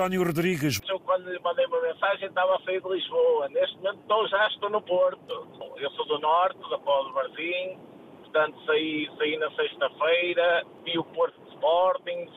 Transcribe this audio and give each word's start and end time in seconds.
António 0.00 0.24
Rodrigues. 0.24 0.80
Eu, 0.88 0.98
quando 1.00 1.30
lhe 1.30 1.38
mandei 1.40 1.66
uma 1.66 1.82
mensagem, 1.82 2.26
estava 2.26 2.56
a 2.56 2.60
sair 2.60 2.80
de 2.80 2.88
Lisboa. 2.88 3.48
Neste 3.50 3.76
momento, 3.76 4.00
estou, 4.00 4.28
já 4.28 4.46
estou 4.46 4.70
no 4.70 4.80
Porto. 4.80 5.46
Eu 5.76 5.90
sou 5.90 6.06
do 6.06 6.18
Norte, 6.18 6.58
da 6.70 6.78
Pó 6.78 7.02
do 7.02 7.12
Varzim. 7.12 7.78
Portanto, 8.22 8.58
saí, 8.64 9.10
saí 9.18 9.36
na 9.36 9.50
sexta-feira, 9.50 10.64
vi 10.84 10.98
o 10.98 11.04
Porto 11.04 11.38
de 11.42 11.50
Sporting, 11.50 12.30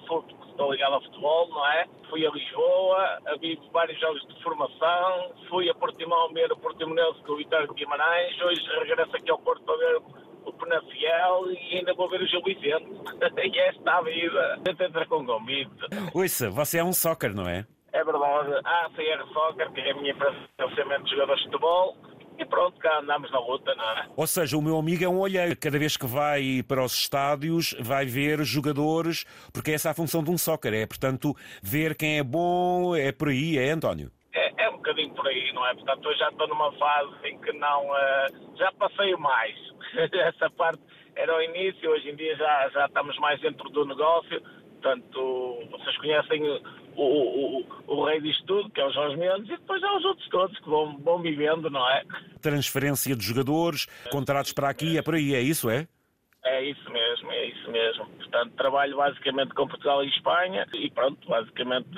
estou 0.49 0.71
ligado 0.73 0.96
ao 0.96 1.02
futebol, 1.04 1.47
não 1.49 1.65
é? 1.68 1.88
Fui 2.10 2.28
a 2.28 2.31
Lisboa, 2.31 3.20
vi 3.39 3.57
vários 3.71 3.98
jogos 4.02 4.27
de 4.27 4.43
formação, 4.43 5.32
fui 5.48 5.70
a 5.70 5.75
Portimão 5.75 6.34
ver 6.34 6.52
o 6.52 6.57
Portimonense 6.57 7.21
com 7.23 7.34
o 7.34 7.38
Vitório 7.38 7.68
de 7.68 7.75
Guimarães, 7.75 8.41
hoje 8.41 8.61
regresso 8.80 9.16
aqui 9.16 9.32
ao 9.32 9.38
Porto 9.38 9.64
para 9.64 9.77
ver 9.77 10.02
o 10.64 10.66
Penafiel 10.66 11.52
e 11.52 11.77
ainda 11.77 11.93
vou 11.93 12.09
ver 12.09 12.21
o 12.21 12.27
Gil 12.27 12.41
Vicente. 12.43 12.88
e 13.43 13.59
esta 13.59 13.98
a 13.98 14.02
vida. 14.02 14.59
Tenta 14.64 14.86
entrar 14.86 15.07
com 15.07 15.25
convite. 15.25 15.71
Ouça, 16.14 16.50
você 16.50 16.79
é 16.79 16.84
um 16.84 16.93
soccer, 16.93 17.34
não 17.34 17.47
é? 17.47 17.66
É 17.91 18.04
verdade. 18.04 18.54
A 18.65 18.86
ACR 18.88 19.23
Soccer, 19.32 19.71
que 19.71 19.82
é 19.82 19.91
a 19.91 19.96
minha 19.96 20.15
financiamento 20.15 21.04
de 21.04 21.11
jogadores 21.11 21.43
de 21.43 21.46
futebol, 21.50 21.96
e 22.39 22.46
pronto, 22.46 22.79
cá 22.79 23.00
andamos 23.00 23.32
na 23.32 23.39
luta, 23.39 23.75
não 23.75 23.83
é? 23.91 24.07
Ou 24.15 24.25
seja, 24.25 24.57
o 24.57 24.61
meu 24.61 24.78
amigo 24.78 25.04
é 25.04 25.07
um 25.07 25.19
olheiro. 25.19 25.55
Cada 25.55 25.78
vez 25.78 25.96
que 25.96 26.07
vai 26.07 26.64
para 26.68 26.83
os 26.83 26.93
estádios, 26.93 27.75
vai 27.80 28.05
ver 28.05 28.43
jogadores, 28.43 29.25
porque 29.54 29.71
essa 29.71 29.89
é 29.89 29.91
a 29.91 29.93
função 29.93 30.24
de 30.24 30.32
um 30.32 30.38
soccer. 30.38 30.74
É, 30.74 30.88
portanto, 30.88 31.36
ver 31.61 31.96
quem 31.96 32.17
é 32.17 32.23
bom, 32.23 32.95
é 32.95 33.11
por 33.11 33.30
aí, 33.30 33.59
é, 33.59 33.69
António? 33.69 34.11
É, 34.33 34.66
é 34.66 34.69
um 34.69 34.77
bocadinho 34.77 35.11
por 35.23 35.30
aí, 35.30 35.53
não 35.53 35.66
é? 35.66 35.73
Portanto, 35.73 36.09
eu 36.09 36.17
já 36.17 36.30
estou 36.30 36.47
numa 36.50 36.72
fase 36.73 37.13
em 37.23 37.39
que 37.39 37.53
não. 37.53 37.88
Uh, 37.88 38.58
já 38.58 38.72
passei 38.73 39.16
mais. 39.16 39.55
essa 40.11 40.49
parte 40.49 40.81
era 41.16 41.36
o 41.36 41.41
início, 41.41 41.89
hoje 41.89 42.09
em 42.09 42.16
dia 42.16 42.36
já, 42.36 42.69
já 42.69 42.86
estamos 42.86 43.17
mais 43.19 43.39
dentro 43.39 43.69
do 43.69 43.86
negócio. 43.86 44.41
Portanto, 44.81 45.59
vocês 45.72 45.97
conhecem 45.97 46.44
o, 46.97 47.02
o, 47.02 47.66
o, 47.88 48.03
rei 48.03 48.19
disto 48.19 48.45
tudo, 48.45 48.69
que 48.69 48.81
é 48.81 48.86
o 48.86 48.91
Jorge 48.91 49.16
Mendes, 49.16 49.45
e 49.45 49.58
depois 49.58 49.81
há 49.81 49.95
os 49.95 50.03
outros 50.03 50.27
todos 50.27 50.59
que 50.59 50.69
vão, 50.69 50.97
vão 50.97 51.22
vivendo, 51.22 51.69
não 51.69 51.89
é? 51.89 52.03
Transferência 52.41 53.15
de 53.15 53.23
jogadores, 53.23 53.85
contratos 54.11 54.52
para 54.52 54.67
aqui, 54.67 54.97
é 54.97 55.02
por 55.02 55.15
aí, 55.15 55.33
é 55.33 55.39
isso, 55.39 55.69
é? 55.69 55.87
É 56.43 56.61
isso 56.61 56.83
mesmo, 56.91 57.12
é 57.31 57.45
isso 57.45 57.71
mesmo. 57.71 58.05
Portanto, 58.05 58.53
trabalho 58.55 58.97
basicamente 58.97 59.53
com 59.53 59.67
Portugal 59.67 60.03
e 60.03 60.09
Espanha 60.09 60.66
e 60.73 60.89
pronto, 60.91 61.27
basicamente 61.27 61.89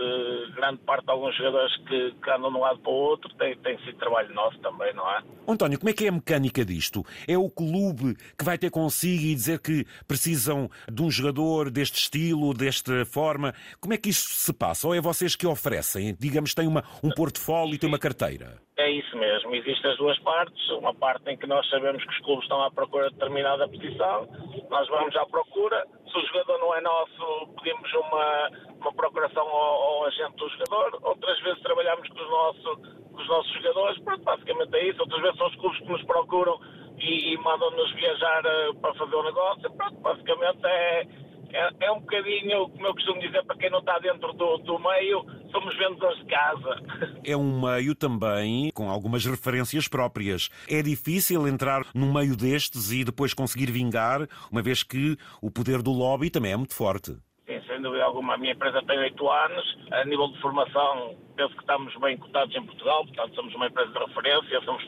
grande 0.56 0.80
parte 0.80 1.06
de 1.06 1.12
alguns 1.12 1.36
jogadores 1.36 1.76
que, 1.88 2.12
que 2.12 2.30
andam 2.30 2.52
de 2.52 2.58
um 2.58 2.62
lado 2.62 2.80
para 2.80 2.92
o 2.92 2.96
outro 2.96 3.34
tem, 3.36 3.56
tem 3.58 3.78
sido 3.80 3.98
trabalho 3.98 4.34
nosso 4.34 4.58
também, 4.60 4.94
não 4.94 5.10
é? 5.10 5.24
António, 5.48 5.80
como 5.80 5.90
é 5.90 5.94
que 5.94 6.06
é 6.06 6.10
a 6.10 6.12
mecânica 6.12 6.66
disto? 6.66 7.04
É 7.28 7.38
o 7.38 7.50
clube 7.50 8.16
que 8.38 8.44
vai 8.44 8.58
ter 8.58 8.70
consigo 8.70 9.24
e 9.24 9.36
dizer 9.36 9.60
que 9.60 9.86
precisam 10.08 10.70
de 10.92 11.02
um 11.02 11.10
jogador 11.10 11.70
deste 11.70 12.00
estilo, 12.00 12.54
desta 12.54 13.06
forma? 13.06 13.54
Como 13.80 13.94
é 13.94 13.98
que 13.98 14.10
isso 14.10 14.34
se 14.34 14.54
passa? 14.54 14.88
Ou 14.88 14.96
é 14.96 15.02
vocês 15.02 15.36
que 15.36 15.48
oferecem? 15.48 16.16
Digamos, 16.20 16.54
tem 16.54 16.68
uma, 16.68 16.84
um 17.04 17.10
portfólio 17.10 17.76
e 17.76 17.78
tem 17.78 17.88
uma 17.88 18.00
carteira? 18.00 18.66
É 18.78 18.92
isso 18.92 19.18
mesmo, 19.18 19.56
existem 19.56 19.92
as 19.92 19.98
duas 19.98 20.20
partes. 20.20 20.70
Uma 20.72 20.94
parte 20.94 21.30
em 21.30 21.38
que 21.38 21.48
nós 21.48 21.68
sabemos 21.70 22.04
que 22.04 22.10
os 22.10 22.20
clubes 22.20 22.44
estão 22.44 22.62
à 22.62 22.70
procura 22.70 23.08
de 23.08 23.14
determinada 23.14 23.68
posição, 23.70 24.28
nós 24.70 24.88
vamos 24.90 25.15
à 25.16 25.26
procura. 25.26 25.86
Se 26.12 26.18
o 26.18 26.28
jogador 26.28 26.60
não 26.60 26.76
é 26.76 26.82
nosso, 26.82 27.48
pedimos 27.62 27.94
uma, 27.94 28.50
uma 28.82 28.94
procuração 28.94 29.48
ao, 29.48 29.82
ao 29.82 30.06
agente 30.06 30.36
do 30.36 30.50
jogador. 30.50 31.00
Outras 31.04 31.40
vezes 31.42 31.62
trabalhamos 31.62 32.08
com 32.10 32.20
os, 32.20 32.30
nosso, 32.30 32.78
com 33.12 33.22
os 33.22 33.28
nossos 33.28 33.54
jogadores. 33.54 34.04
Pronto, 34.04 34.24
basicamente 34.24 34.76
é 34.76 34.90
isso. 34.90 35.02
Outras 35.02 35.22
vezes 35.22 35.38
são 35.38 35.48
os 35.48 35.56
clubes 35.56 35.80
que 35.80 35.92
nos 35.92 36.04
procuram 36.04 36.60
e, 36.98 37.34
e 37.34 37.38
mandam-nos 37.38 37.92
viajar 37.94 38.44
uh, 38.46 38.76
para 38.76 38.94
fazer 38.96 39.16
o 39.16 39.24
negócio. 39.24 39.72
Pronto, 39.76 39.96
basicamente 40.02 40.66
é 40.66 41.08
é, 41.56 41.70
é, 41.86 41.92
um 41.92 42.02
bocadinho, 42.02 42.68
como 42.70 42.88
eu 42.88 42.94
costumo 42.94 43.20
dizer, 43.22 43.44
para 43.46 43.56
quem 43.56 43.70
não 43.70 43.80
está 43.80 43.98
dentro 44.00 44.34
do, 44.34 44.58
do 44.58 44.78
meio, 44.78 45.26
somos 45.56 45.76
vendedores 45.78 46.18
de 46.20 46.26
casa. 46.26 47.16
É 47.24 47.38
um 47.38 47.62
meio 47.62 47.96
também 47.96 48.70
com 48.74 48.90
algumas 48.90 49.26
referências 49.26 49.88
próprias. 49.88 50.50
É 50.70 50.82
difícil 50.82 51.48
entrar 51.48 51.84
num 51.96 52.12
meio 52.12 52.36
destes 52.36 52.92
e 52.92 53.06
depois 53.06 53.34
conseguir 53.34 53.72
vingar, 53.72 54.28
uma 54.52 54.62
vez 54.62 54.84
que 54.84 55.18
o 55.42 55.50
poder 55.50 55.82
do 55.82 55.92
lobby 55.92 56.30
também 56.30 56.52
é 56.52 56.58
muito 56.58 56.76
forte. 56.76 57.12
Sim, 57.46 57.62
sem 57.68 57.82
dúvida 57.82 58.04
alguma. 58.04 58.34
A 58.34 58.38
minha 58.38 58.54
empresa 58.54 58.82
tem 58.86 58.98
oito 59.00 59.30
anos. 59.30 59.78
A 59.92 60.04
nível 60.04 60.28
de 60.30 60.42
formação, 60.42 61.16
penso 61.38 61.54
que 61.54 61.62
estamos 61.62 61.96
bem 62.02 62.18
cotados 62.18 62.54
em 62.56 62.66
Portugal, 62.66 63.06
portanto, 63.06 63.36
somos 63.36 63.54
uma 63.56 63.68
empresa 63.68 63.92
de 63.92 64.00
referência. 64.00 64.62
Somos... 64.66 64.84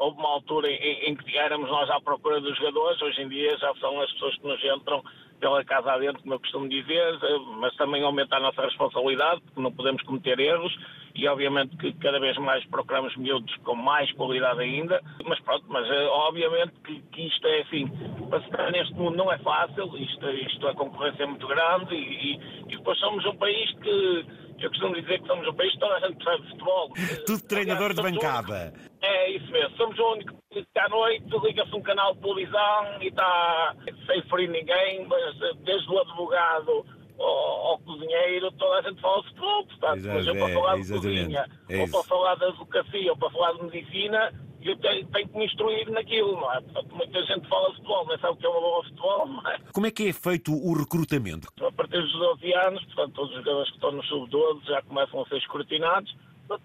Houve 0.00 0.18
uma 0.18 0.30
altura 0.30 0.66
em, 0.70 1.10
em 1.10 1.14
que 1.14 1.36
éramos 1.36 1.68
nós 1.68 1.88
à 1.90 2.00
procura 2.00 2.40
dos 2.40 2.56
jogadores, 2.56 3.00
hoje 3.02 3.20
em 3.20 3.28
dia 3.28 3.54
já 3.58 3.74
são 3.74 4.00
as 4.00 4.10
pessoas 4.14 4.34
que 4.36 4.48
nos 4.48 4.64
entram 4.64 5.04
pela 5.38 5.62
casa 5.62 5.92
adentro, 5.92 6.22
como 6.22 6.34
eu 6.34 6.40
costumo 6.40 6.68
dizer, 6.68 7.18
mas 7.58 7.74
também 7.76 8.02
aumenta 8.02 8.36
a 8.36 8.40
nossa 8.40 8.62
responsabilidade, 8.62 9.42
porque 9.42 9.60
não 9.60 9.72
podemos 9.72 10.02
cometer 10.02 10.38
erros 10.40 10.74
e 11.14 11.26
obviamente 11.28 11.76
que 11.76 11.92
cada 11.94 12.18
vez 12.18 12.36
mais 12.38 12.64
procuramos 12.66 13.14
miúdos 13.16 13.54
com 13.64 13.74
mais 13.74 14.10
qualidade 14.12 14.60
ainda, 14.60 15.02
mas 15.24 15.38
pronto, 15.40 15.64
mas 15.68 15.86
eh, 15.86 16.06
obviamente 16.06 16.72
que, 16.84 17.00
que 17.12 17.26
isto 17.26 17.46
é 17.46 17.60
assim, 17.60 17.88
para 18.28 18.38
estar 18.38 18.70
neste 18.70 18.94
mundo 18.94 19.16
não 19.16 19.30
é 19.30 19.38
fácil, 19.38 19.96
isto, 19.98 20.30
isto 20.30 20.66
a 20.68 20.74
concorrência 20.74 21.24
é 21.24 21.26
muito 21.26 21.46
grande 21.46 21.94
e, 21.94 21.98
e, 21.98 22.40
e 22.68 22.76
depois 22.76 22.98
somos 22.98 23.24
um 23.26 23.36
país 23.36 23.70
que 23.80 24.26
eu 24.66 24.70
costumo 24.70 24.94
dizer 24.94 25.20
que 25.20 25.26
somos 25.26 25.46
um 25.46 25.54
país 25.54 25.72
que 25.72 25.78
toda 25.78 25.94
a 25.94 26.00
gente 26.00 26.16
percebe 26.16 26.42
de 26.42 26.50
futebol. 26.50 26.92
Tudo 27.26 27.42
treinador 27.42 27.94
de 27.94 28.02
bancada. 28.02 28.72
É 29.02 29.30
isso 29.30 29.50
mesmo. 29.50 29.76
Somos 29.76 29.98
o 29.98 30.12
único 30.12 30.34
que 30.50 30.78
à 30.78 30.88
noite 30.88 31.26
liga-se 31.44 31.74
um 31.74 31.82
canal 31.82 32.14
de 32.14 32.20
televisão 32.20 33.02
e 33.02 33.08
está 33.08 33.76
sem 34.06 34.22
ferir 34.22 34.50
ninguém, 34.50 35.06
mas 35.06 35.42
eh, 35.42 35.52
desde 35.64 35.88
o 35.90 35.98
advogado 35.98 36.84
ao, 37.18 37.66
ao, 37.68 37.78
cozinheiro, 37.80 38.50
toda 38.52 38.78
a 38.78 38.82
gente 38.82 39.00
fala 39.00 39.22
de 39.22 39.28
futebol, 39.28 39.66
portanto, 39.66 39.96
Exato, 39.96 40.16
mas 40.16 40.26
eu 40.26 40.34
para 40.34 40.54
falar 40.54 40.76
de 40.76 40.92
cozinha, 40.92 41.46
é 41.68 41.80
ou 41.80 41.88
para 41.90 42.02
falar 42.04 42.34
de 42.36 42.44
advocacia, 42.44 43.10
ou 43.10 43.18
para 43.18 43.30
falar 43.30 43.52
de 43.52 43.62
medicina, 43.64 44.32
eu 44.62 44.76
tenho, 44.76 45.06
tenho, 45.06 45.28
que 45.28 45.38
me 45.38 45.44
instruir 45.46 45.90
naquilo, 45.90 46.32
não 46.32 46.52
é? 46.52 46.60
Portanto, 46.60 46.94
muita 46.94 47.22
gente 47.24 47.48
fala 47.48 47.70
de 47.70 47.76
futebol, 47.76 48.04
mas 48.06 48.20
sabe 48.20 48.34
o 48.34 48.36
que 48.36 48.46
é 48.46 48.48
uma 48.48 48.60
boa 48.60 48.84
futebol, 48.84 49.26
não 49.26 49.50
é? 49.50 49.58
Como 49.72 49.86
é 49.86 49.90
que 49.90 50.08
é 50.08 50.12
feito 50.12 50.52
o 50.52 50.76
recrutamento? 50.76 51.48
Partir 51.90 52.02
dos 52.02 52.12
12 52.12 52.54
anos, 52.54 52.84
portanto, 52.84 53.14
todos 53.14 53.30
os 53.30 53.38
jogadores 53.38 53.68
que 53.70 53.74
estão 53.74 53.92
no 53.92 54.04
sub-12 54.04 54.64
já 54.64 54.80
começam 54.82 55.22
a 55.22 55.26
ser 55.26 55.38
escrutinados, 55.38 56.14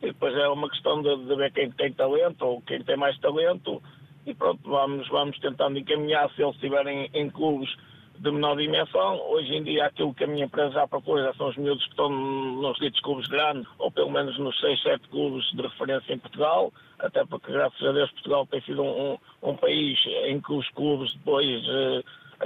e 0.02 0.08
depois 0.08 0.36
é 0.36 0.47
uma 0.47 0.69
questão 0.69 1.02
de, 1.02 1.16
de, 1.25 1.36
ver 1.36 1.52
quem 1.52 1.72
tem 1.72 1.91
talento 1.94 2.44
ou 2.44 2.62
quem 2.62 2.84
tem 2.84 2.96
mais 2.96 3.18
talento, 3.19 3.81
e 4.24 4.36
pronto, 4.36 4.62
vamos, 4.63 5.08
vamos 5.09 5.40
tentando 5.40 5.80
encaminhar 5.80 6.30
se 6.36 6.44
eles 6.44 6.53
estiverem 6.53 7.09
em 7.12 7.30
clubes 7.31 7.75
de 8.19 8.31
menor 8.31 8.56
dimensão. 8.56 9.19
Hoje 9.30 9.56
em 9.56 9.63
dia, 9.63 9.88
aquilo 9.88 10.13
que 10.13 10.25
a 10.25 10.28
minha 10.28 10.46
empresa 10.46 10.74
já 10.74 10.88
procura 10.88 11.34
são 11.34 11.50
os 11.50 11.57
miúdos 11.57 11.84
que 11.84 11.90
estão 11.90 12.09
nos 12.09 12.78
ditos 12.78 13.00
clubes 13.02 13.28
grandes, 13.28 13.68
ou 13.80 13.90
pelo 13.92 14.12
menos 14.12 14.38
nos 14.38 14.59
6, 14.59 14.84
7 14.84 15.07
clubes 15.09 15.44
de 15.53 15.62
referência 15.63 16.13
em 16.13 16.19
Portugal, 16.19 16.72
até 17.00 17.25
porque, 17.25 17.52
graças 17.52 17.81
a 17.84 17.92
Deus, 17.92 18.12
Portugal 18.12 18.46
tem 18.46 18.62
sido 18.62 18.84
um, 18.84 19.18
um 19.42 19.56
país 19.56 19.97
em 20.25 20.40
que 20.40 20.53
os 20.53 20.69
clubes 20.69 21.12
depois. 21.13 21.63
Eh, 21.68 22.03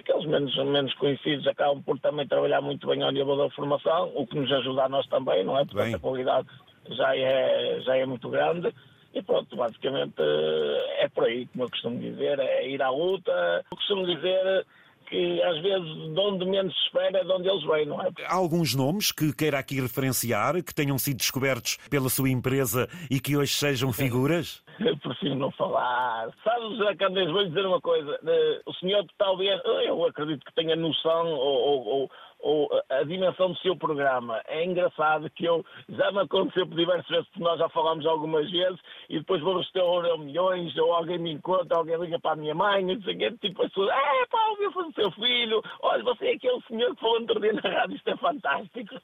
aqueles 0.09 0.25
menos, 0.25 0.55
menos 0.57 0.93
conhecidos 0.95 1.47
acabam 1.47 1.81
por 1.83 1.99
também 1.99 2.27
trabalhar 2.27 2.61
muito 2.61 2.87
bem 2.87 3.03
ao 3.03 3.11
nível 3.11 3.37
da 3.37 3.49
formação, 3.51 4.11
o 4.15 4.25
que 4.25 4.37
nos 4.37 4.51
ajuda 4.51 4.85
a 4.85 4.89
nós 4.89 5.07
também, 5.07 5.43
não 5.43 5.57
é? 5.57 5.65
Porque 5.65 5.81
bem. 5.81 5.93
a 5.93 5.99
qualidade 5.99 6.47
já 6.89 7.15
é, 7.15 7.79
já 7.81 7.95
é 7.95 8.05
muito 8.05 8.29
grande. 8.29 8.73
E 9.13 9.23
pronto, 9.23 9.55
basicamente 9.55 10.13
eh, 10.19 11.03
é 11.03 11.09
por 11.09 11.23
aí, 11.23 11.47
como 11.47 11.63
eu 11.63 11.69
costumo 11.69 11.99
dizer, 11.99 12.37
é 12.39 12.69
ir 12.69 12.81
à 12.81 12.89
luta. 12.89 13.65
Eu 13.71 13.77
costumo 13.77 14.05
dizer 14.05 14.65
que 15.09 15.41
às 15.41 15.59
vezes 15.61 16.13
de 16.13 16.19
onde 16.19 16.45
menos 16.45 16.73
se 16.73 16.85
espera 16.85 17.17
é 17.17 17.23
de 17.23 17.31
onde 17.31 17.49
eles 17.49 17.63
vêm, 17.65 17.85
não 17.87 17.99
é? 18.01 18.11
Há 18.25 18.35
alguns 18.35 18.75
nomes 18.75 19.11
que 19.11 19.33
queira 19.33 19.57
aqui 19.57 19.81
referenciar, 19.81 20.63
que 20.63 20.73
tenham 20.73 20.99
sido 20.99 21.17
descobertos 21.17 21.77
pela 21.89 22.09
sua 22.09 22.29
empresa 22.29 22.87
e 23.09 23.19
que 23.19 23.35
hoje 23.35 23.53
sejam 23.53 23.91
figuras? 23.91 24.63
Prefiro 25.01 25.35
não 25.35 25.51
falar. 25.51 26.29
Sabes, 26.43 26.97
Candês, 26.97 27.29
vou 27.31 27.45
dizer 27.45 27.65
uma 27.65 27.81
coisa. 27.81 28.19
Eh, 28.25 28.61
o 28.65 28.73
senhor 28.75 29.05
talvez, 29.17 29.61
eu 29.85 30.05
acredito 30.05 30.45
que 30.45 30.53
tenha 30.53 30.75
noção 30.75 31.27
ou, 31.27 31.87
ou, 31.87 32.11
ou 32.39 32.69
a 32.89 33.03
dimensão 33.03 33.51
do 33.51 33.57
seu 33.59 33.75
programa. 33.75 34.41
É 34.47 34.63
engraçado 34.63 35.29
que 35.29 35.45
eu 35.45 35.65
já 35.89 36.11
me 36.11 36.19
aconteceu 36.19 36.65
por 36.65 36.75
diversas 36.75 37.07
vezes, 37.07 37.27
porque 37.29 37.43
nós 37.43 37.59
já 37.59 37.67
falámos 37.69 38.05
algumas 38.05 38.49
vezes, 38.49 38.79
e 39.09 39.19
depois 39.19 39.41
vou 39.41 39.57
restaurar 39.57 40.17
milhões, 40.17 40.75
ou 40.77 40.93
alguém 40.93 41.19
me 41.19 41.31
encontra, 41.31 41.77
alguém 41.77 41.97
liga 41.97 42.19
para 42.19 42.31
a 42.31 42.35
minha 42.35 42.55
mãe, 42.55 42.89
e 42.89 42.95
diz 42.95 43.39
tipo, 43.39 43.61
as 43.61 43.69
pessoas, 43.69 43.89
ah, 43.89 44.27
pá, 44.29 44.39
ouviu 44.49 44.69
seu 44.93 45.11
filho, 45.11 45.61
olha, 45.81 46.03
você 46.03 46.27
é 46.27 46.33
aquele 46.33 46.61
senhor 46.67 46.95
que 46.95 47.01
falou 47.01 47.19
outro 47.19 47.39
dia 47.39 47.53
na 47.53 47.69
rádio, 47.69 47.95
isto 47.95 48.09
é 48.09 48.17
fantástico. 48.17 48.95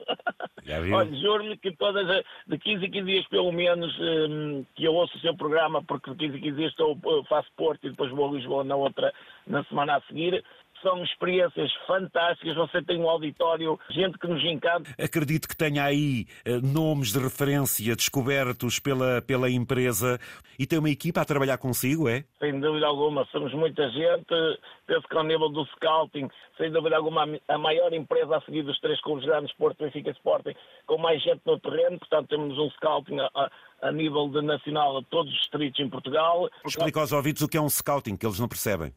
olha, 0.95 1.16
juro-lhe 1.16 1.57
que 1.57 1.71
todas, 1.75 2.24
de 2.48 2.57
15 2.57 2.86
em 2.86 2.92
15 2.92 3.06
dias 3.06 3.28
pelo 3.28 3.51
menos, 3.51 3.95
hum, 4.00 4.66
que 4.75 4.86
eu 4.86 4.94
ouço 4.94 5.16
o 5.18 5.21
seu 5.21 5.36
programa, 5.36 5.64
porque 5.83 6.12
de 6.12 6.17
15 6.17 6.38
em 6.38 6.41
15 6.41 6.57
dias 6.57 6.71
estou, 6.71 6.97
faço 7.27 7.50
Porto 7.56 7.85
e 7.85 7.89
depois 7.89 8.12
vou 8.12 8.29
a 8.29 8.33
Lisboa 8.33 8.63
na 8.63 8.75
outra, 8.75 9.13
na 9.47 9.63
semana 9.65 9.97
a 9.97 10.01
seguir, 10.01 10.44
são 10.85 11.03
experiências 11.03 11.73
fantásticas. 11.87 12.55
Você 12.55 12.79
tem 12.83 13.01
um 13.01 13.09
auditório, 13.09 13.79
gente 13.89 14.19
que 14.19 14.27
nos 14.27 14.43
encanta. 14.43 14.93
Acredito 15.01 15.47
que 15.47 15.57
tenha 15.57 15.83
aí 15.83 16.27
eh, 16.45 16.59
nomes 16.61 17.11
de 17.11 17.17
referência 17.17 17.95
descobertos 17.95 18.77
pela, 18.79 19.19
pela 19.23 19.49
empresa 19.49 20.19
e 20.59 20.67
tem 20.67 20.77
uma 20.77 20.89
equipa 20.91 21.21
a 21.21 21.25
trabalhar 21.25 21.57
consigo, 21.57 22.07
é? 22.07 22.23
Sem 22.39 22.59
dúvida 22.59 22.85
alguma, 22.85 23.25
somos 23.31 23.51
muita 23.53 23.89
gente. 23.89 24.59
Penso 24.85 25.07
que 25.07 25.17
ao 25.17 25.23
nível 25.23 25.49
do 25.49 25.65
scouting, 25.65 26.29
sem 26.57 26.71
dúvida 26.71 26.97
alguma, 26.97 27.27
a 27.47 27.57
maior 27.57 27.91
empresa 27.91 28.37
a 28.37 28.41
seguir 28.41 28.61
dos 28.61 28.79
três 28.79 29.01
clubes 29.01 29.25
grandes, 29.25 29.51
Porto, 29.55 29.83
Benfica 29.83 30.09
e 30.09 30.13
Sporting, 30.13 30.53
com 30.85 30.99
mais 30.99 31.21
gente 31.23 31.41
no 31.45 31.59
terreno. 31.59 31.97
Portanto, 31.97 32.27
temos 32.29 32.57
um 32.59 32.69
scouting 32.71 33.17
a, 33.19 33.51
a 33.81 33.91
nível 33.91 34.29
de 34.29 34.41
nacional 34.43 34.97
a 34.97 35.03
todos 35.03 35.33
os 35.33 35.39
distritos 35.39 35.79
em 35.79 35.89
Portugal. 35.89 36.47
Explica 36.65 36.99
aos 36.99 37.11
ouvidos 37.11 37.41
o 37.41 37.49
que 37.49 37.57
é 37.57 37.61
um 37.61 37.69
scouting, 37.69 38.15
que 38.15 38.25
eles 38.25 38.39
não 38.39 38.47
percebem. 38.47 38.93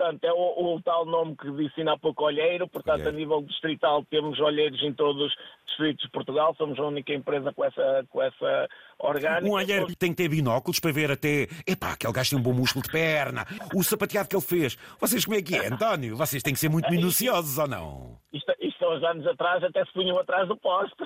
É, 0.00 0.02
portanto, 0.02 0.24
é 0.24 0.32
o, 0.32 0.74
o, 0.74 0.82
tal 0.82 1.04
nome 1.04 1.36
que 1.36 1.50
disse 1.52 1.82
há 1.86 1.98
pouco 1.98 2.24
olheiro. 2.24 2.66
Portanto, 2.66 3.00
olheiro. 3.00 3.10
a 3.10 3.12
nível 3.12 3.42
distrital 3.42 4.04
temos 4.04 4.40
olheiros 4.40 4.82
em 4.82 4.92
todos 4.92 5.26
os 5.26 5.36
distritos 5.66 6.06
de 6.06 6.10
Portugal. 6.10 6.54
Somos 6.56 6.78
a 6.78 6.86
única 6.86 7.12
empresa 7.12 7.52
com 7.52 7.64
essa, 7.64 8.06
com 8.08 8.22
essa 8.22 8.68
orgânica. 8.98 9.46
Um 9.46 9.52
olheiro 9.52 9.94
tem 9.96 10.10
que 10.10 10.16
ter 10.16 10.28
binóculos 10.28 10.80
para 10.80 10.92
ver 10.92 11.10
até. 11.10 11.48
Epá, 11.66 11.92
aquele 11.92 12.12
gajo 12.12 12.30
tem 12.30 12.38
um 12.38 12.42
bom 12.42 12.54
músculo 12.54 12.82
de 12.82 12.90
perna. 12.90 13.46
O 13.74 13.82
sapateado 13.84 14.28
que 14.28 14.36
ele 14.36 14.42
fez. 14.42 14.76
Vocês 14.98 15.24
como 15.24 15.36
é 15.36 15.42
que 15.42 15.54
é, 15.54 15.66
António? 15.66 16.16
Vocês 16.16 16.42
têm 16.42 16.54
que 16.54 16.60
ser 16.60 16.70
muito 16.70 16.90
minuciosos 16.90 17.58
ou 17.58 17.68
não? 17.68 18.18
Isto, 18.32 18.52
isto 18.60 18.84
há 18.84 18.96
uns 18.96 19.04
anos 19.04 19.26
atrás 19.26 19.62
até 19.62 19.84
se 19.84 19.92
punham 19.92 20.18
atrás 20.18 20.48
do 20.48 20.56
poste. 20.56 20.96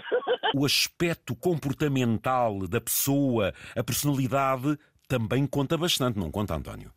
O 0.55 0.65
aspecto 0.65 1.35
comportamental 1.35 2.69
da 2.69 2.81
pessoa, 2.81 3.53
a 3.77 3.83
personalidade, 3.83 4.79
também 5.09 5.47
conta 5.47 5.77
bastante, 5.77 6.17
não 6.17 6.31
conta, 6.31 6.55
António? 6.55 6.93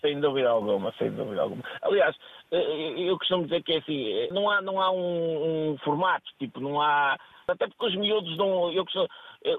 Sem 0.00 0.20
dúvida 0.20 0.48
alguma, 0.48 0.92
sem 0.98 1.10
dúvida 1.10 1.42
alguma. 1.42 1.62
Aliás, 1.82 2.16
eu 2.50 3.18
costumo 3.18 3.44
dizer 3.44 3.62
que 3.62 3.72
é 3.72 3.78
assim, 3.78 4.28
não 4.30 4.48
há, 4.48 4.62
não 4.62 4.80
há 4.80 4.90
um, 4.90 5.72
um 5.72 5.78
formato, 5.78 6.24
tipo, 6.38 6.60
não 6.60 6.80
há. 6.80 7.18
Até 7.48 7.66
porque 7.66 7.86
os 7.86 7.96
miúdos 7.96 8.36
de 8.36 8.42
um, 8.42 8.70
eu 8.72 8.84
costumo, 8.84 9.08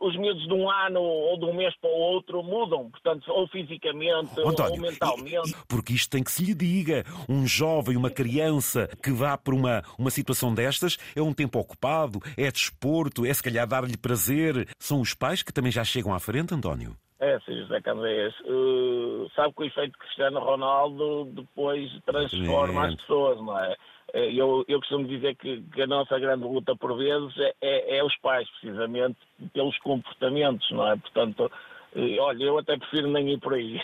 os 0.02 0.16
miúdos 0.18 0.44
de 0.46 0.54
um 0.54 0.70
ano 0.70 1.02
ou 1.02 1.38
de 1.38 1.46
um 1.46 1.54
mês 1.54 1.76
para 1.82 1.90
o 1.90 1.94
outro 1.94 2.44
mudam, 2.44 2.90
portanto, 2.90 3.30
ou 3.32 3.48
fisicamente 3.48 4.32
oh, 4.38 4.50
António, 4.50 4.74
ou 4.74 4.80
mentalmente. 4.80 5.56
Porque 5.68 5.94
isto 5.94 6.10
tem 6.10 6.24
que 6.24 6.32
se 6.32 6.44
lhe 6.44 6.54
diga. 6.54 7.04
Um 7.28 7.48
jovem, 7.48 7.98
uma 7.98 8.10
criança 8.10 8.88
que 9.02 9.12
vá 9.12 9.38
por 9.38 9.54
uma, 9.54 9.84
uma 9.98 10.10
situação 10.10 10.54
destas 10.54 10.98
é 11.16 11.22
um 11.22 11.34
tempo 11.34 11.60
ocupado, 11.60 12.20
é 12.38 12.52
desporto, 12.52 13.26
é 13.26 13.34
se 13.34 13.44
calhar 13.44 13.68
dar-lhe 13.68 13.98
prazer. 13.98 14.68
São 14.78 15.02
os 15.02 15.14
pais 15.14 15.42
que 15.42 15.54
também 15.54 15.72
já 15.72 15.84
chegam 15.84 16.14
à 16.14 16.20
frente, 16.20 16.54
António? 16.54 16.96
É, 17.20 17.38
sim, 17.42 17.54
José 17.58 17.82
Candeias. 17.82 18.34
Uh, 18.42 19.30
sabe 19.36 19.54
que 19.54 19.64
o 19.64 19.66
efeito 19.66 19.98
Cristiano 19.98 20.40
Ronaldo 20.40 21.26
depois 21.34 21.92
transforma 22.06 22.88
as 22.88 22.96
pessoas, 22.96 23.38
não 23.38 23.60
é? 23.60 23.76
Eh, 24.14 24.34
eu, 24.34 24.64
eu 24.68 24.80
costumo 24.80 25.08
dizer 25.08 25.36
que, 25.36 25.62
que, 25.62 25.82
a 25.82 25.88
nossa 25.88 26.18
grande 26.18 26.44
luta 26.44 26.76
por 26.76 26.98
vezes 26.98 27.38
é, 27.38 27.54
é, 27.62 27.98
é, 27.98 28.04
os 28.04 28.16
pais, 28.18 28.50
precisamente 28.52 29.18
pelos 29.54 29.78
comportamentos, 29.80 30.70
não 30.72 30.88
é? 30.92 30.96
Portanto, 30.96 31.52
uh, 31.96 32.22
olha, 32.22 32.44
eu 32.44 32.58
até 32.58 32.78
prefiro 32.78 33.10
nem 33.10 33.34
ir 33.34 33.40
por 33.40 33.54
aí. 33.54 33.80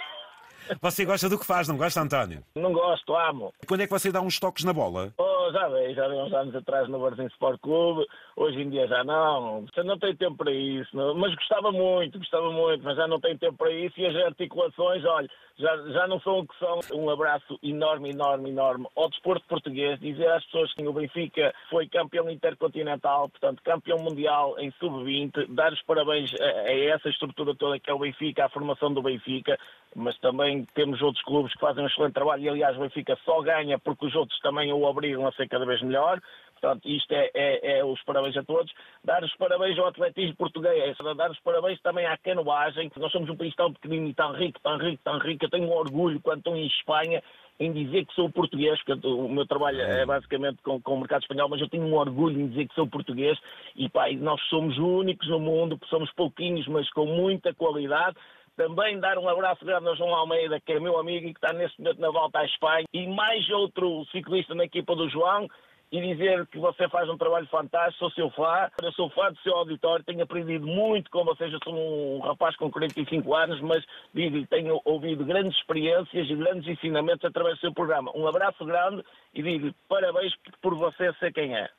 Você 0.82 1.06
gosta 1.06 1.30
do 1.30 1.38
que 1.38 1.46
faz, 1.46 1.68
não 1.68 1.78
gosta, 1.78 2.02
António? 2.02 2.44
Não 2.56 2.74
gosto, 2.74 3.16
amo. 3.16 3.54
Quando 3.68 3.82
é 3.82 3.86
que 3.86 3.94
você 3.94 4.12
dá 4.12 4.20
uns 4.20 4.40
toques 4.40 4.64
na 4.64 4.74
bola? 4.74 5.14
Oh, 5.18 5.35
já 5.56 5.69
dei, 5.69 5.94
já 5.94 6.07
dei 6.10 6.19
uns 6.19 6.34
anos 6.34 6.54
atrás 6.54 6.90
no 6.90 7.00
Barzinho 7.00 7.30
Sport 7.30 7.62
Clube, 7.62 8.06
hoje 8.36 8.62
em 8.62 8.69
dia 8.69 8.88
já 8.88 9.04
não. 9.06 9.62
Você 9.62 9.84
não 9.84 9.98
tem 9.98 10.13
tempo 10.13 10.36
para 10.36 10.52
isso, 10.52 10.96
não. 10.96 11.16
mas 11.16 11.34
gostava 11.34 11.72
muito, 11.72 12.19
gostava 12.19 12.52
muito, 12.52 12.84
mas 12.84 12.98
já 12.98 13.07
não 13.07 13.22
tenho 13.22 13.38
tempo 13.38 13.57
para 13.57 13.72
isso 13.72 13.98
e 13.98 14.06
as 14.06 14.16
articulações, 14.25 15.06
olha, 15.06 15.30
já, 15.57 15.78
já 15.94 16.07
não 16.07 16.19
são 16.19 16.40
o 16.40 16.48
que 16.48 16.60
são. 16.60 16.80
Um 16.94 17.10
abraço 17.10 17.57
enorme, 17.63 18.10
enorme, 18.10 18.50
enorme 18.50 18.88
ao 18.98 19.10
desporto 19.10 19.48
português, 19.48 19.98
dizer 20.00 20.30
às 20.30 20.44
pessoas 20.46 20.74
que 20.74 20.86
o 20.86 20.92
Benfica 20.92 21.54
foi 21.69 21.88
campeão 21.88 22.30
intercontinental, 22.30 23.30
portanto 23.30 23.63
campeão 23.63 24.00
mundial 24.00 24.60
em 24.60 24.72
sub-20, 24.72 25.54
dar 25.54 25.72
os 25.72 25.81
parabéns 25.84 26.34
a, 26.40 26.44
a 26.44 26.80
essa 26.90 27.08
estrutura 27.08 27.56
toda 27.56 27.80
que 27.80 27.90
é 27.90 27.94
o 27.94 28.00
Benfica, 28.00 28.46
a 28.46 28.50
formação 28.50 28.94
do 28.94 29.01
Benfica, 29.01 29.58
mas 29.96 30.18
também 30.20 30.66
temos 30.76 31.02
outros 31.02 31.24
clubes 31.24 31.54
que 31.54 31.60
fazem 31.60 31.84
um 31.84 31.88
excelente 31.88 32.14
trabalho 32.14 32.44
e, 32.44 32.50
aliás, 32.50 32.76
o 32.76 32.82
Benfica 32.82 33.18
só 33.24 33.42
ganha 33.42 33.80
porque 33.80 34.06
os 34.06 34.16
outros 34.16 34.38
também 34.42 34.72
o 34.74 34.84
obrigam 34.84 35.26
a 35.26 35.32
ser 35.32 35.48
cada 35.48 35.66
vez 35.66 35.82
melhor. 35.82 36.22
Portanto, 36.60 36.88
isto 36.90 37.12
é, 37.14 37.30
é, 37.34 37.78
é, 37.78 37.86
os 37.86 38.02
parabéns 38.04 38.36
a 38.36 38.44
todos. 38.44 38.74
Dar 39.04 39.24
os 39.24 39.34
parabéns 39.36 39.78
ao 39.80 39.88
atletismo 39.88 40.36
português, 40.36 40.98
dar 41.16 41.32
os 41.32 41.40
parabéns 41.40 41.80
também 41.82 42.06
à 42.06 42.18
canoagem. 42.18 42.92
Nós 42.98 43.12
somos 43.12 43.30
um 43.30 43.38
país 43.38 43.56
tão 43.56 43.72
pequenino 43.72 44.08
e 44.08 44.14
tão 44.14 44.34
rico, 44.34 44.60
tão 44.62 44.78
rico, 44.78 45.02
tão 45.04 45.18
rico. 45.20 45.46
Eu 45.46 45.50
tenho 45.50 45.68
um 45.68 45.74
orgulho 45.74 46.20
quando 46.22 46.40
estou 46.40 46.56
em 46.56 46.68
Espanha 46.68 47.22
em 47.60 47.72
dizer 47.72 48.06
que 48.06 48.14
sou 48.14 48.30
português, 48.30 48.78
porque 48.84 49.08
o 49.08 49.30
meu 49.30 49.46
trabalho 49.46 49.80
é 49.80 50.06
basicamente 50.06 50.62
com, 50.62 50.82
com, 50.82 50.96
o 50.96 51.00
mercado 51.00 51.22
espanhol, 51.22 51.48
mas 51.48 51.62
eu 51.62 51.70
tenho 51.70 51.84
um 51.84 51.94
orgulho 51.94 52.40
em 52.40 52.48
dizer 52.48 52.68
que 52.68 52.76
sou 52.76 52.86
português 52.86 53.40
e 53.78 53.88
pá, 53.88 54.12
nós 54.12 54.42
somos 54.50 54.78
únicos 54.78 55.28
no 55.30 55.40
mundo, 55.40 55.80
somos 55.90 56.12
pouquinhos, 56.14 56.68
mas 56.68 56.90
com 56.92 57.06
muita 57.06 57.54
qualidade. 57.54 58.18
Também 58.56 59.00
dar 59.00 59.18
um 59.18 59.28
abraço 59.28 59.66
grande 59.66 59.88
ao 59.88 59.96
João 59.96 60.16
Almeida, 60.16 60.60
que 60.60 60.74
é 60.74 60.80
meu 60.80 60.98
amigo 60.98 61.28
e 61.28 61.34
que 61.34 61.38
está 61.38 61.52
neste 61.52 61.80
momento 61.81 62.00
na 62.00 62.10
volta 62.10 62.40
à 62.40 62.46
Espanha, 62.46 62.86
e 62.94 63.06
mais 63.07 63.50
outro 63.50 64.06
ciclista 64.12 64.56
na 64.56 64.63
equipa 64.63 64.96
do 64.96 65.10
João, 65.10 65.48
e 65.92 66.02
dizer 66.02 66.48
que 66.48 66.57
você 66.57 66.90
faz 66.90 67.10
um 67.10 67.18
trabalho 67.18 67.48
fantástico, 67.48 68.00
sou 68.00 68.12
seu 68.12 68.30
fã, 68.31 68.69
eu 68.81 68.92
sou 68.94 69.10
fã 69.10 69.31
do 69.31 69.40
seu 69.40 69.54
auditório, 69.56 70.04
tenho 70.04 70.24
aprendido 70.24 70.66
muito 70.66 71.10
com 71.12 71.24
vocês, 71.24 71.52
eu 71.52 71.60
sou 71.63 71.74
um 71.75 72.19
rapaz 72.19 72.56
com 72.56 72.72
45 72.72 73.34
anos, 73.34 73.62
mas 73.62 73.84
digo 74.13 74.46
tenho 74.48 74.81
ouvido 74.84 75.24
grandes 75.25 75.58
experiências 75.58 76.30
e 76.30 76.36
grandes 76.36 76.68
ensinamentos 76.68 77.24
através 77.24 77.56
do 77.58 77.62
seu 77.62 77.74
programa. 77.74 78.12
Um 78.16 78.28
abraço 78.28 78.66
grande 78.66 79.04
e 79.34 79.44
digo 79.44 79.74
parabéns 79.88 80.34
por 80.62 80.75
você 80.75 81.13
ser 81.13 81.31
quem 81.34 81.56
é. 81.56 81.69